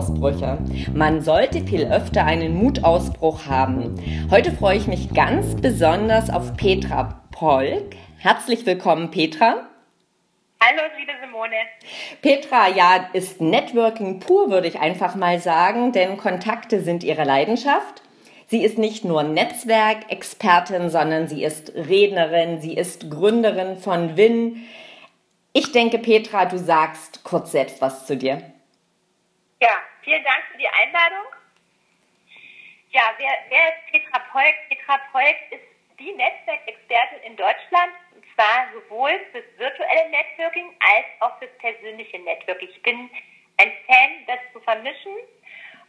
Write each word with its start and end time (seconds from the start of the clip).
Mutausbrüche. 0.00 0.58
Man 0.94 1.20
sollte 1.20 1.60
viel 1.66 1.86
öfter 1.86 2.24
einen 2.24 2.54
Mutausbruch 2.54 3.46
haben. 3.46 3.94
Heute 4.30 4.52
freue 4.52 4.78
ich 4.78 4.86
mich 4.86 5.12
ganz 5.12 5.60
besonders 5.60 6.30
auf 6.30 6.56
Petra 6.56 7.22
Polk. 7.30 7.96
Herzlich 8.18 8.64
willkommen, 8.64 9.10
Petra. 9.10 9.66
Hallo, 10.62 10.82
liebe 10.98 11.12
Simone. 11.22 11.56
Petra, 12.22 12.68
ja, 12.68 13.08
ist 13.12 13.40
Networking 13.40 14.20
pur, 14.20 14.50
würde 14.50 14.68
ich 14.68 14.78
einfach 14.78 15.14
mal 15.14 15.38
sagen, 15.38 15.92
denn 15.92 16.16
Kontakte 16.16 16.80
sind 16.80 17.04
ihre 17.04 17.24
Leidenschaft. 17.24 18.02
Sie 18.46 18.62
ist 18.64 18.78
nicht 18.78 19.04
nur 19.04 19.22
Netzwerkexpertin, 19.22 20.90
sondern 20.90 21.28
sie 21.28 21.44
ist 21.44 21.72
Rednerin, 21.74 22.60
sie 22.60 22.74
ist 22.74 23.10
Gründerin 23.10 23.76
von 23.76 24.16
WIN. 24.16 24.62
Ich 25.52 25.72
denke, 25.72 25.98
Petra, 25.98 26.46
du 26.46 26.58
sagst 26.58 27.22
kurz 27.22 27.52
selbst 27.52 27.80
was 27.80 28.06
zu 28.06 28.16
dir. 28.16 28.42
Ja, 29.60 29.82
vielen 30.02 30.24
Dank 30.24 30.42
für 30.50 30.56
die 30.56 30.68
Einladung. 30.68 31.26
Ja, 32.92 33.12
wer, 33.18 33.30
wer 33.50 33.68
ist 33.68 33.92
Petra 33.92 34.18
Polk? 34.32 34.54
Petra 34.70 34.98
Polk 35.12 35.36
ist 35.50 35.62
die 35.98 36.12
Netzwerkexpertin 36.12 37.18
in 37.24 37.36
Deutschland, 37.36 37.92
und 38.14 38.24
zwar 38.34 38.72
sowohl 38.72 39.20
fürs 39.32 39.44
virtuelle 39.58 40.08
Networking 40.08 40.74
als 40.80 41.04
auch 41.20 41.38
fürs 41.38 41.56
persönliche 41.58 42.18
Networking. 42.20 42.70
Ich 42.70 42.82
bin 42.82 43.10
ein 43.58 43.72
Fan, 43.86 44.26
das 44.26 44.38
zu 44.54 44.60
vermischen 44.60 45.12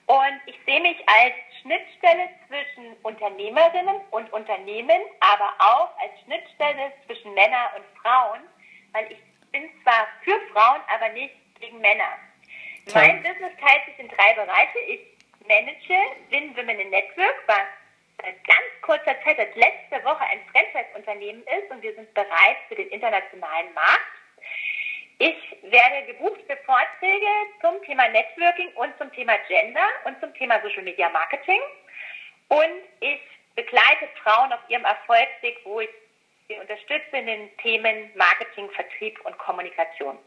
und 0.08 0.42
ich 0.48 0.60
sehe 0.66 0.82
mich 0.82 0.98
als 1.08 1.34
Schnittstelle 1.62 2.28
zwischen 2.50 2.94
Unternehmerinnen 3.04 4.02
und 4.12 4.34
Unternehmen, 4.34 5.02
aber 5.22 5.54
auch 5.60 5.98
als 5.98 6.12
Schnittstelle 6.26 6.92
zwischen 7.06 7.34
Männern 7.34 7.70
und 7.78 7.86
Frauen, 8.02 8.42
weil 8.92 9.10
ich 9.14 9.20
bin 9.52 9.70
zwar 9.84 10.10
für 10.24 10.38
Frauen, 10.52 10.82
aber 10.94 11.08
nicht 11.10 11.34
gegen 11.62 11.80
Männer. 11.80 12.18
Mein 12.94 13.24
Business 13.24 13.54
teilt 13.60 13.86
sich 13.86 14.00
in 14.00 14.08
drei 14.10 14.34
Bereiche. 14.34 14.80
Ich 14.88 15.02
manage 15.48 16.00
Win 16.30 16.56
Women 16.56 16.80
in 16.80 16.90
Network, 16.90 17.36
was 17.48 17.68
seit 18.22 18.44
ganz 18.44 18.70
kurzer 18.82 19.16
Zeit, 19.24 19.38
seit 19.38 19.56
letzter 19.56 20.04
Woche 20.04 20.24
ein 20.26 20.40
Franchise-Unternehmen 20.52 21.44
ist 21.44 21.72
und 21.72 21.82
wir 21.82 21.94
sind 21.96 22.14
bereit 22.14 22.58
für 22.68 22.76
den 22.76 22.90
internationalen 22.90 23.74
Markt. 23.74 24.22
Ich 25.20 25.38
werde 25.62 26.08
gebucht 26.08 26.42
für 26.48 26.58
Vorträge 26.66 27.28
zum 27.62 27.82
Thema 27.86 28.08
Networking 28.10 28.70
und 28.74 28.98
zum 28.98 29.12
Thema 29.14 29.34
Gender 29.48 29.88
und 30.06 30.20
zum 30.20 30.34
Thema 30.34 30.60
Social 30.64 30.84
Media 30.84 31.10
Marketing. 31.10 31.62
Und 32.48 32.82
ich 33.00 33.22
begleite 33.56 34.08
Frauen 34.24 34.52
auf 34.52 34.60
ihrem 34.68 34.84
Erfolgsweg, 34.84 35.60
wo 35.64 35.80
ich 35.80 35.90
sie 36.48 36.56
unterstütze 36.56 37.18
in 37.18 37.28
den 37.28 37.58
Themen 37.58 38.10
Marketing, 38.16 38.70
Vertrieb 38.72 39.24
und 39.26 39.38
Kommunikation. 39.38 40.18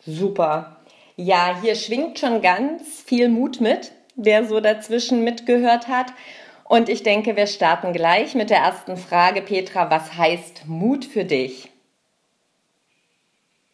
Super. 0.00 0.76
Ja, 1.20 1.58
hier 1.60 1.74
schwingt 1.74 2.20
schon 2.20 2.42
ganz 2.42 3.02
viel 3.02 3.28
Mut 3.28 3.60
mit, 3.60 3.90
wer 4.14 4.44
so 4.44 4.60
dazwischen 4.60 5.24
mitgehört 5.24 5.88
hat. 5.88 6.12
Und 6.62 6.88
ich 6.88 7.02
denke, 7.02 7.34
wir 7.34 7.48
starten 7.48 7.92
gleich 7.92 8.36
mit 8.36 8.50
der 8.50 8.58
ersten 8.58 8.96
Frage. 8.96 9.42
Petra, 9.42 9.90
was 9.90 10.14
heißt 10.14 10.68
Mut 10.68 11.04
für 11.04 11.24
dich? 11.24 11.72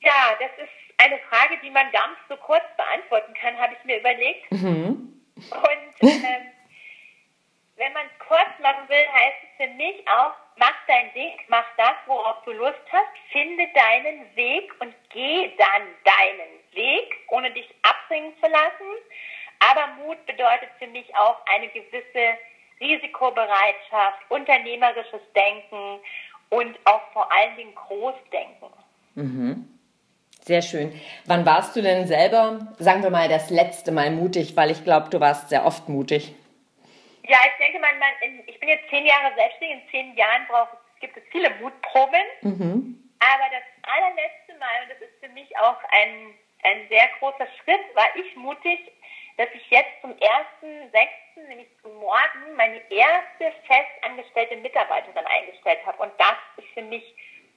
Ja, 0.00 0.38
das 0.40 0.48
ist 0.56 0.72
eine 0.96 1.18
Frage, 1.28 1.60
die 1.62 1.68
man 1.68 1.92
gar 1.92 2.08
nicht 2.08 2.22
so 2.30 2.36
kurz 2.36 2.64
beantworten 2.78 3.34
kann, 3.34 3.58
habe 3.58 3.74
ich 3.78 3.84
mir 3.84 3.98
überlegt. 3.98 4.50
Mhm. 4.50 5.20
Und 5.36 6.08
ähm, 6.08 6.46
wenn 7.76 7.92
man 7.92 8.06
es 8.06 8.26
kurz 8.26 8.58
machen 8.62 8.88
will, 8.88 9.04
heißt 9.12 9.36
es 9.42 9.66
für 9.66 9.74
mich 9.74 10.08
auch, 10.08 10.32
mach 10.56 10.74
dein 10.86 11.12
Ding, 11.14 11.32
mach 11.48 11.64
das, 11.76 11.94
worauf 12.06 12.42
du 12.44 12.52
Lust 12.52 12.80
hast, 12.90 13.32
finde 13.32 13.64
deinen 13.74 14.36
Weg 14.36 14.72
und 14.80 14.94
geh 15.10 15.50
dann 15.56 15.82
deinen 16.04 16.54
Weg, 16.72 17.14
ohne 17.28 17.50
dich 17.50 17.68
abbringen 17.82 18.32
zu 18.40 18.48
lassen. 18.50 18.90
Aber 19.60 19.94
Mut 20.04 20.24
bedeutet 20.26 20.68
für 20.78 20.86
mich 20.86 21.14
auch 21.16 21.38
eine 21.54 21.68
gewisse 21.68 22.38
Risikobereitschaft, 22.80 24.18
unternehmerisches 24.28 25.20
Denken 25.34 26.00
und 26.50 26.78
auch 26.84 27.02
vor 27.12 27.30
allen 27.32 27.56
Dingen 27.56 27.74
Großdenken. 27.74 28.68
Mhm. 29.14 29.68
Sehr 30.42 30.60
schön. 30.60 30.92
Wann 31.24 31.46
warst 31.46 31.74
du 31.74 31.80
denn 31.80 32.06
selber, 32.06 32.74
sagen 32.78 33.02
wir 33.02 33.08
mal, 33.08 33.28
das 33.30 33.48
letzte 33.48 33.92
Mal 33.92 34.10
mutig? 34.10 34.56
Weil 34.56 34.70
ich 34.70 34.84
glaube, 34.84 35.08
du 35.08 35.18
warst 35.18 35.48
sehr 35.48 35.64
oft 35.64 35.88
mutig. 35.88 36.34
Ja, 37.26 37.38
ich 37.46 37.56
denke, 37.58 37.78
man, 37.78 37.98
man 37.98 38.12
in, 38.20 38.42
ich 38.46 38.60
bin 38.60 38.68
jetzt 38.68 38.88
zehn 38.90 39.06
Jahre 39.06 39.34
selbstständig. 39.34 39.82
In 39.82 39.90
zehn 39.90 40.16
Jahren 40.16 40.46
braucht, 40.46 40.76
gibt 41.00 41.16
es 41.16 41.22
viele 41.30 41.50
Mutproben. 41.60 42.24
Mhm. 42.42 43.00
Aber 43.20 43.44
das 43.48 43.64
allerletzte 43.82 44.54
Mal, 44.58 44.82
und 44.82 44.90
das 44.92 45.00
ist 45.00 45.16
für 45.20 45.32
mich 45.32 45.48
auch 45.56 45.78
ein, 45.90 46.34
ein 46.64 46.88
sehr 46.88 47.08
großer 47.18 47.48
Schritt, 47.62 47.80
war 47.94 48.08
ich 48.16 48.36
mutig, 48.36 48.92
dass 49.38 49.48
ich 49.54 49.70
jetzt 49.70 50.00
zum 50.02 50.12
1.6., 50.12 51.48
nämlich 51.48 51.68
zum 51.82 51.94
Morgen, 51.96 52.54
meine 52.56 52.80
erste 52.90 53.52
festangestellte 53.66 54.56
Mitarbeiterin 54.56 55.24
eingestellt 55.24 55.80
habe. 55.86 56.02
Und 56.02 56.12
das 56.18 56.36
ist 56.58 56.68
für 56.74 56.82
mich 56.82 57.04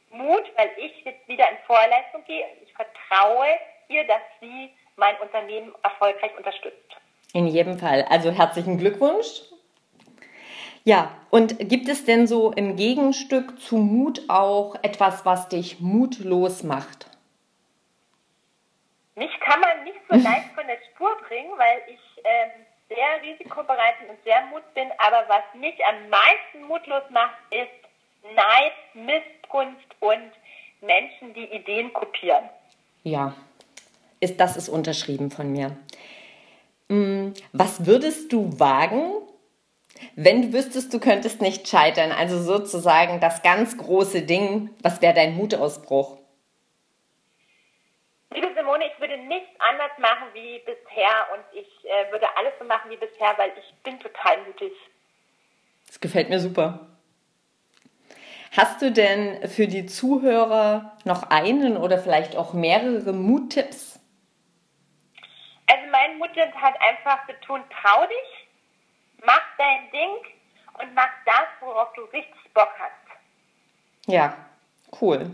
Mut, 0.10 0.44
weil 0.56 0.72
ich 0.78 1.04
jetzt 1.04 1.28
wieder 1.28 1.50
in 1.50 1.58
Vorleistung 1.68 2.24
gehe 2.26 2.46
und 2.46 2.64
ich 2.64 2.74
vertraue 2.74 3.48
ihr, 3.90 4.08
dass 4.08 4.22
sie 4.40 4.72
mein 4.96 5.18
Unternehmen 5.18 5.76
erfolgreich 5.84 6.36
unterstützt. 6.38 6.96
In 7.34 7.46
jedem 7.48 7.78
Fall. 7.78 8.06
Also 8.10 8.32
herzlichen 8.32 8.78
Glückwunsch 8.78 9.42
ja, 10.88 11.12
und 11.32 11.60
gibt 11.68 11.90
es 11.90 12.06
denn 12.06 12.28
so 12.28 12.54
im 12.54 12.78
Gegenstück 12.78 13.60
zu 13.60 13.76
Mut 13.76 14.22
auch 14.30 14.76
etwas, 14.84 15.26
was 15.26 15.50
dich 15.50 15.82
mutlos 15.82 16.64
macht? 16.64 17.08
Mich 19.16 19.38
kann 19.42 19.60
man 19.60 19.84
nicht 19.84 20.00
so 20.10 20.16
leicht 20.30 20.54
von 20.56 20.66
der 20.66 20.78
Spur 20.90 21.10
bringen, 21.28 21.52
weil 21.58 21.82
ich 21.90 22.24
ähm, 22.24 22.52
sehr 22.88 23.22
risikobereit 23.22 23.96
und 24.08 24.18
sehr 24.24 24.46
mut 24.46 24.64
bin. 24.76 24.88
Aber 25.06 25.26
was 25.28 25.60
mich 25.60 25.76
am 25.86 26.10
meisten 26.10 26.66
mutlos 26.70 27.04
macht, 27.10 27.36
ist 27.52 28.34
Neid, 28.34 28.72
Missgunst 28.94 29.94
und 30.00 30.32
Menschen, 30.80 31.34
die 31.34 31.54
Ideen 31.54 31.92
kopieren. 31.92 32.46
Ja, 33.04 33.34
ist, 34.22 34.40
das 34.40 34.56
ist 34.56 34.70
unterschrieben 34.70 35.32
von 35.32 35.52
mir. 35.52 35.76
Hm, 36.90 37.34
was 37.52 37.86
würdest 37.86 38.32
du 38.32 38.58
wagen, 38.58 39.27
wenn 40.16 40.42
du 40.42 40.54
wüsstest, 40.54 40.94
du 40.94 41.00
könntest 41.00 41.42
nicht 41.42 41.68
scheitern, 41.68 42.12
also 42.12 42.42
sozusagen 42.42 43.20
das 43.20 43.44
ganz 43.44 43.78
große 43.78 44.24
Ding, 44.24 44.70
was 44.82 45.02
wäre 45.02 45.14
dein 45.14 45.36
Mutausbruch? 45.36 46.18
Liebe 48.34 48.50
Simone, 48.56 48.86
ich 48.88 49.00
würde 49.00 49.18
nichts 49.18 49.50
anders 49.60 49.98
machen 50.00 50.28
wie 50.34 50.60
bisher 50.60 51.28
und 51.34 51.44
ich 51.54 51.68
äh, 51.86 52.12
würde 52.12 52.28
alles 52.38 52.54
so 52.60 52.66
machen 52.66 52.92
wie 52.92 52.98
bisher, 52.98 53.34
weil 53.38 53.52
ich 53.58 53.74
bin 53.84 54.00
total 54.00 54.38
mutig. 54.46 54.74
Das 55.88 56.00
gefällt 56.00 56.30
mir 56.30 56.40
super. 56.40 56.88
Hast 58.56 58.82
du 58.82 58.92
denn 58.92 59.48
für 59.48 59.68
die 59.68 59.86
Zuhörer 59.86 60.98
noch 61.06 61.30
einen 61.30 61.78
oder 61.78 62.00
vielleicht 62.00 62.36
auch 62.36 62.54
mehrere 62.54 63.14
Muttipps? 63.14 64.00
Also 65.68 65.92
mein 65.92 66.18
Muttipp 66.18 66.54
hat 66.56 66.76
einfach 66.82 67.20
tun, 67.46 67.62
trau 67.70 68.06
dich, 68.08 68.37
mach 69.26 69.42
dein 69.58 69.92
Ding 69.92 70.34
und 70.80 70.94
mach 70.94 71.10
das, 71.26 71.48
worauf 71.62 71.94
du 71.94 72.04
richtig 72.04 72.54
Bock 72.54 72.70
hast. 72.80 72.92
Ja, 74.08 74.36
cool. 75.02 75.32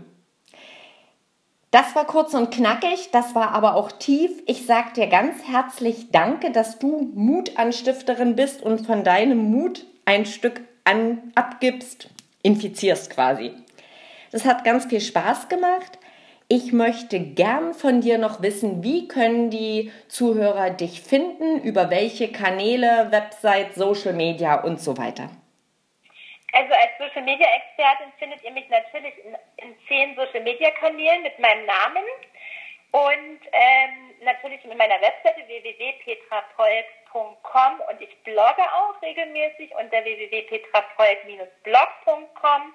Das 1.70 1.96
war 1.96 2.06
kurz 2.06 2.34
und 2.34 2.52
knackig, 2.54 3.10
das 3.10 3.34
war 3.34 3.50
aber 3.50 3.74
auch 3.74 3.90
tief. 3.90 4.30
Ich 4.46 4.64
sag 4.64 4.94
dir 4.94 5.08
ganz 5.08 5.42
herzlich 5.42 6.12
Danke, 6.12 6.52
dass 6.52 6.78
du 6.78 7.10
Mutanstifterin 7.14 8.36
bist 8.36 8.62
und 8.62 8.86
von 8.86 9.02
deinem 9.02 9.50
Mut 9.50 9.84
ein 10.04 10.24
Stück 10.24 10.60
an, 10.84 11.32
abgibst, 11.34 12.10
infizierst 12.42 13.10
quasi. 13.10 13.52
Das 14.30 14.44
hat 14.44 14.62
ganz 14.62 14.86
viel 14.86 15.00
Spaß 15.00 15.48
gemacht. 15.48 15.98
Ich 16.56 16.72
möchte 16.72 17.18
gern 17.18 17.74
von 17.74 18.00
dir 18.00 18.16
noch 18.16 18.40
wissen, 18.40 18.84
wie 18.84 19.08
können 19.08 19.50
die 19.50 19.90
Zuhörer 20.06 20.70
dich 20.70 21.00
finden, 21.00 21.60
über 21.60 21.90
welche 21.90 22.30
Kanäle, 22.30 23.10
Website, 23.10 23.74
Social 23.74 24.12
Media 24.12 24.62
und 24.62 24.78
so 24.78 24.96
weiter. 24.96 25.30
Also 26.52 26.72
als 26.72 26.96
Social 26.96 27.22
Media 27.22 27.48
Expertin 27.56 28.12
findet 28.20 28.44
ihr 28.44 28.52
mich 28.52 28.68
natürlich 28.68 29.14
in, 29.24 29.36
in 29.56 29.74
zehn 29.88 30.14
Social 30.14 30.42
Media 30.42 30.70
Kanälen 30.78 31.24
mit 31.24 31.36
meinem 31.40 31.66
Namen 31.66 32.04
und 32.92 33.40
ähm, 33.50 34.14
natürlich 34.22 34.64
mit 34.64 34.78
meiner 34.78 35.00
Webseite 35.00 35.44
www.petrapolk.com 35.48 37.80
und 37.90 38.00
ich 38.00 38.16
blogge 38.22 38.62
auch 38.62 39.02
regelmäßig 39.02 39.74
unter 39.74 40.04
www.petrapolk-blog.com 40.04 42.74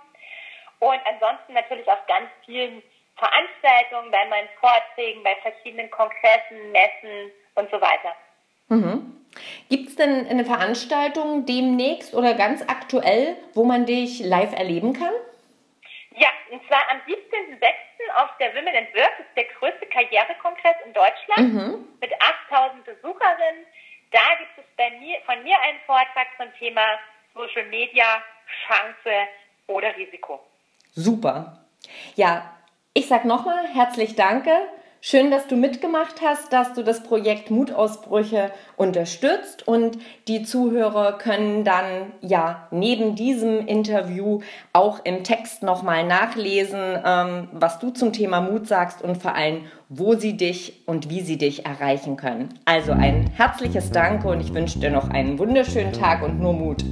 und 0.79 0.99
ansonsten 1.05 1.53
natürlich 1.53 1.87
auf 1.87 2.05
ganz 2.07 2.27
vielen 2.45 2.83
Veranstaltungen, 3.19 4.11
bei 4.11 4.25
meinen 4.27 4.49
Vorträgen, 4.59 5.23
bei 5.23 5.35
verschiedenen 5.35 5.91
Kongressen, 5.91 6.71
Messen 6.71 7.31
und 7.55 7.69
so 7.69 7.79
weiter. 7.79 8.15
Mhm. 8.69 9.15
Gibt 9.69 9.89
es 9.89 9.95
denn 9.95 10.27
eine 10.27 10.45
Veranstaltung 10.45 11.45
demnächst 11.45 12.13
oder 12.13 12.33
ganz 12.33 12.61
aktuell, 12.67 13.37
wo 13.53 13.63
man 13.63 13.85
dich 13.85 14.19
live 14.19 14.53
erleben 14.53 14.93
kann? 14.93 15.13
Ja, 16.15 16.29
und 16.51 16.65
zwar 16.67 16.81
am 16.89 16.97
17.06. 17.07 18.23
auf 18.23 18.29
der 18.39 18.53
Women 18.55 18.75
and 18.75 18.93
Work, 18.95 19.11
das 19.17 19.27
ist 19.27 19.37
der 19.37 19.45
größte 19.59 19.85
Karrierekongress 19.87 20.75
in 20.85 20.93
Deutschland 20.93 21.53
mhm. 21.53 21.87
mit 22.01 22.11
8000 22.49 22.85
Besucherinnen. 22.85 23.65
Da 24.11 24.19
gibt 24.39 24.57
es 24.57 24.65
bei 24.75 24.89
mir, 24.99 25.19
von 25.25 25.43
mir 25.43 25.59
einen 25.61 25.79
Vortrag 25.85 26.27
zum 26.37 26.47
Thema 26.57 26.81
Social 27.35 27.65
Media, 27.65 28.23
Chance 28.67 29.27
oder 29.67 29.95
Risiko. 29.95 30.39
Super. 30.91 31.59
Ja, 32.15 32.58
ich 32.99 33.07
sag 33.07 33.23
nochmal 33.23 33.65
herzlich 33.73 34.15
danke 34.15 34.51
Schön, 35.01 35.31
dass 35.31 35.47
du 35.47 35.55
mitgemacht 35.55 36.15
hast, 36.21 36.51
dass 36.51 36.73
du 36.73 36.83
das 36.83 37.03
Projekt 37.03 37.49
Mutausbrüche 37.49 38.51
unterstützt 38.75 39.65
und 39.65 39.97
die 40.27 40.43
Zuhörer 40.43 41.17
können 41.17 41.63
dann 41.63 42.11
ja 42.19 42.67
neben 42.69 43.15
diesem 43.15 43.65
Interview 43.65 44.41
auch 44.73 45.05
im 45.05 45.23
Text 45.23 45.63
nochmal 45.63 46.05
nachlesen, 46.05 46.99
ähm, 47.05 47.47
was 47.53 47.79
du 47.79 47.91
zum 47.91 48.11
Thema 48.11 48.41
Mut 48.41 48.67
sagst 48.67 49.01
und 49.01 49.15
vor 49.15 49.35
allem, 49.35 49.61
wo 49.87 50.15
sie 50.15 50.35
dich 50.35 50.85
und 50.85 51.09
wie 51.09 51.21
sie 51.21 51.37
dich 51.37 51.65
erreichen 51.65 52.17
können. 52.17 52.49
Also 52.65 52.91
ein 52.91 53.29
herzliches 53.37 53.91
Danke 53.91 54.27
und 54.27 54.41
ich 54.41 54.53
wünsche 54.53 54.79
dir 54.79 54.91
noch 54.91 55.09
einen 55.09 55.39
wunderschönen 55.39 55.93
Tag 55.93 56.21
und 56.21 56.41
nur 56.41 56.51
Mut. 56.51 56.83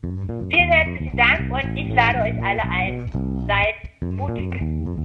Vielen 0.00 0.72
herzlichen 0.72 1.16
Dank 1.18 1.52
und 1.52 1.76
ich 1.76 1.94
lade 1.94 2.22
euch 2.22 2.42
alle 2.42 2.62
ein. 2.62 3.10
Seid 3.46 3.74
mutig. 4.00 4.95